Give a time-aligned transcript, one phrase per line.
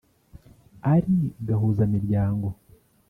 [0.93, 1.17] ari
[1.47, 2.47] gahuza-miryango